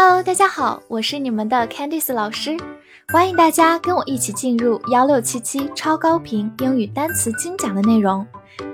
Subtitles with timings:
[0.00, 2.56] Hello，大家好，我是你们的 Candice 老师，
[3.08, 8.24] 欢迎大家跟我一起进入幺六七七超高频英语单词精讲的内容，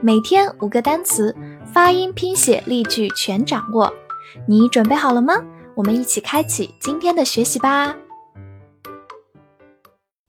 [0.03, 1.35] 每天五个单词，
[1.73, 3.91] 发音、拼写、例句全掌握，
[4.47, 5.43] 你准备好了吗？
[5.75, 7.97] 我们一起开启今天的学习吧。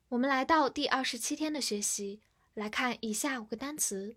[0.07, 2.21] 我们来到第二十七天的学习，
[2.53, 4.15] 来看以下五个单词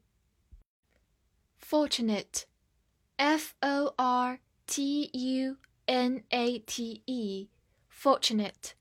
[1.60, 5.56] ：fortunate，f o r t u
[5.87, 8.71] n a t e，fortunate，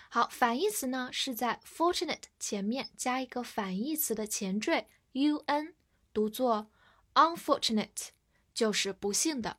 [0.09, 5.73] 好，反义词呢是在 fortunate 前面加一个反义词的前缀 un，
[6.11, 6.71] 读作
[7.13, 8.07] unfortunate，
[8.51, 9.57] 就是不幸的。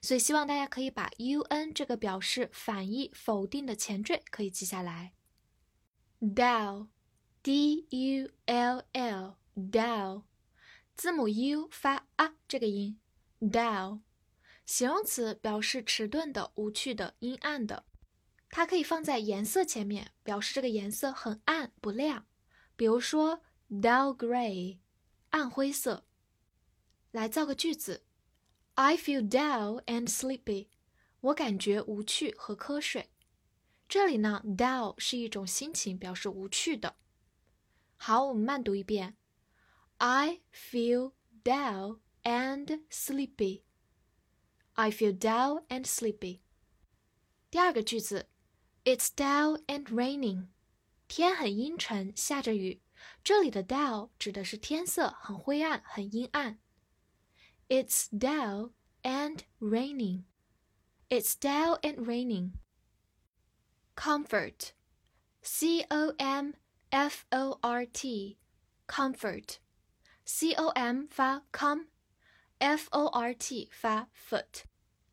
[0.00, 5.12] 所以希望大家可以把 un 这个表示反义、否定的前缀可以记下来。
[6.20, 10.22] dull，d u l l，dull，
[10.94, 12.98] 字母 u 发啊这个音
[13.40, 14.00] ，dull，
[14.64, 17.84] 形容词表示迟钝的、无趣的、阴暗的。
[18.48, 22.26] 它可以放在颜色前面，表示这个颜色很暗不亮。
[22.76, 24.78] 比如说 dull gray，
[25.30, 26.06] 暗灰色。
[27.10, 28.04] 来造个句子
[28.74, 30.68] ：I feel dull and sleepy。
[31.20, 33.10] 我感觉无趣和瞌睡。
[33.88, 36.96] 这里呢，dull 是一种心情，表示无趣的。
[37.96, 39.16] 好，我们慢读一遍
[39.98, 41.12] ：I feel
[41.44, 43.62] dull and sleepy。
[44.72, 46.40] I feel dull and sleepy。
[47.50, 48.28] 第二个句子。
[48.84, 50.48] It's dull and raining，
[51.06, 52.82] 天很阴沉，下着雨。
[53.22, 56.58] 这里的 dull 指的是天色很灰暗、很阴暗。
[57.69, 58.73] It's dull
[59.03, 60.25] and raining.
[61.09, 62.53] It's dull and raining.
[63.95, 64.73] Comfort,
[65.41, 66.53] C O M
[66.91, 68.37] F O R T,
[68.87, 69.59] comfort,
[70.23, 74.65] C O M 发 com，F O R T 发 foot，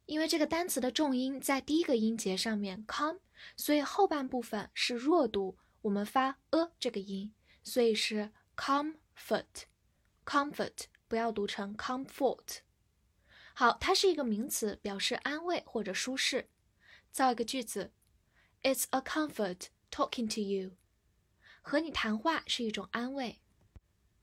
[0.06, 3.16] 因为这个单词的重音在第一个音节上面 com。
[3.56, 12.59] 所以后半部分是弱读，我们发 a 这个音，所以是 comfort，comfort 不要读成 comfort。
[13.54, 16.50] 好，它是一个名词，表示安慰或者舒适。
[17.10, 17.92] 造一个句子：
[18.62, 20.72] It's a comfort talking to you。
[21.62, 23.41] 和你谈话是一种安慰。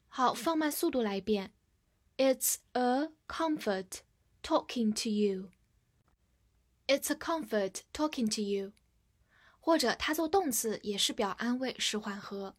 [0.08, 1.54] 好，放慢速度来一遍：
[2.18, 4.02] It's a comfort
[4.44, 8.74] talking to you。It's a comfort talking to you。
[9.62, 12.58] 或者它做动词也是表安慰，是缓和。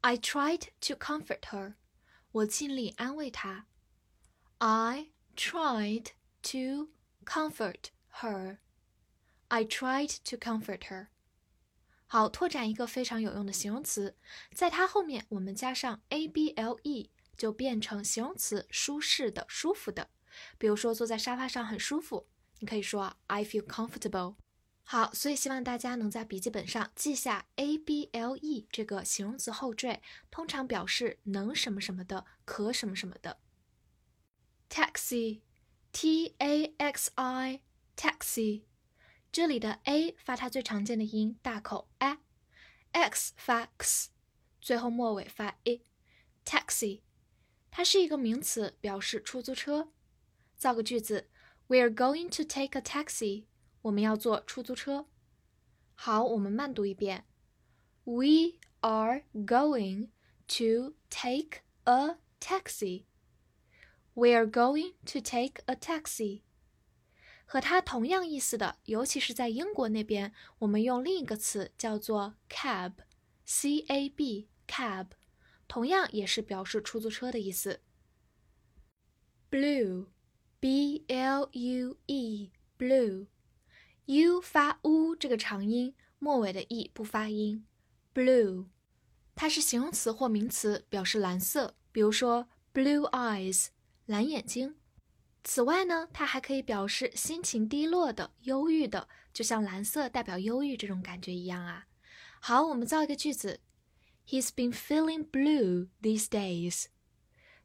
[0.00, 1.74] I tried to comfort her，
[2.35, 3.65] 我尽力安慰她。
[4.57, 6.07] I tried
[6.41, 6.89] to
[7.23, 8.57] comfort her。
[9.47, 11.07] I tried to comfort her。
[12.07, 14.17] 好，拓展一个非常有用的形容词，
[14.53, 20.09] 在它后面我们加上 a b l e，就变成形容词，舒适的、舒服的。
[20.57, 22.27] 比如说坐在沙发上很舒服，
[22.59, 24.35] 你可以说 I feel comfortable。
[24.87, 33.39] 好，所以希望大家能在笔记本上记下 a b l e 这个形容词后缀，通常表示能什么什么的，可什么什么的。
[34.69, 38.61] taxi，t a x i，taxi，
[39.31, 44.11] 这里的 a 发它最常见的音大口 a，x 发 x，
[44.61, 47.01] 最后末尾发 i，taxi，
[47.71, 49.91] 它是一个名词，表示出租车。
[50.55, 51.27] 造个句子
[51.65, 53.45] ，We are going to take a taxi.
[53.84, 55.06] 我们要坐出租车。
[55.94, 57.24] 好，我们慢读一遍。
[58.04, 60.08] We are going
[60.48, 63.04] to take a taxi.
[64.14, 66.42] We are going to take a taxi.
[67.44, 75.08] 和它同样意思的，尤其是在英国那边，我们用另一个词叫做 cab，c a b，cab，
[75.66, 77.80] 同样也是表示出租车的意思。
[79.50, 83.26] Blue，b l u e，blue。
[84.05, 87.65] U 发 u 这个长音，末尾的 e 不发音。
[88.13, 88.67] blue，
[89.35, 91.75] 它是形容词或名词，表示蓝色。
[91.91, 93.67] 比如说 blue eyes，
[94.05, 94.75] 蓝眼睛。
[95.43, 101.87] 此外呢，它还可以表示心情低落的、忧郁的，就像蓝色代表忧郁这种感觉一样啊。
[102.39, 103.59] 好，我们造一个句子
[104.27, 106.85] ：He's been feeling blue these days。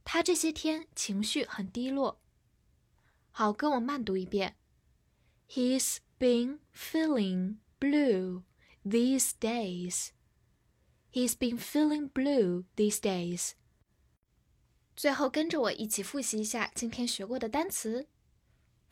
[0.05, 2.21] 他这些天情绪很低落。
[3.31, 4.57] 好，跟我慢读一遍
[5.49, 8.44] ：He's been feeling blue
[8.84, 10.12] these days.
[11.12, 13.54] He's been feeling blue these days.
[14.96, 18.08] 最后跟着我一起复习一下今天学过的单词：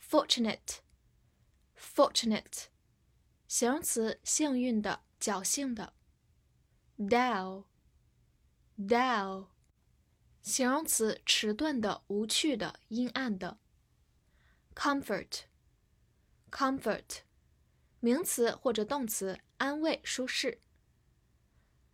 [0.01, 2.65] fortunate，fortunate，
[3.47, 5.93] 形容词，幸运的、侥幸的；
[6.97, 7.63] dull，dull，
[10.41, 13.59] 形容词，迟钝的、无趣的、阴暗的
[16.50, 17.18] Comfort，
[18.00, 20.60] 名词或者动词，安慰、舒适。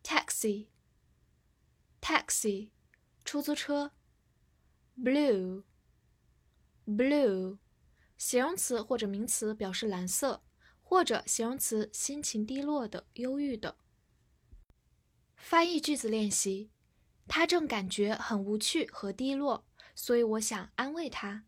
[0.02, 2.70] taxi，taxi，
[3.24, 3.92] 出租车。
[4.96, 5.68] blue，blue，
[8.16, 10.44] 形容词或者名词表示蓝色，
[10.82, 13.76] 或者形容词心情低落的、忧郁的。
[15.36, 16.70] 翻译句子练习：
[17.26, 21.44] 他正感觉很无趣和低落，所以我想安慰他。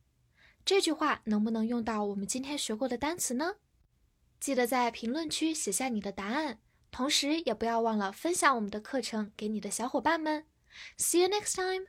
[0.67, 3.55] 这句话能不能用到我们今天学过的单词呢？
[4.41, 6.59] 记得在评论区写下你的答案。
[6.91, 10.45] 同时，也不要忘了分享我们的课程给你的小伙伴们。
[10.99, 11.87] See you next time.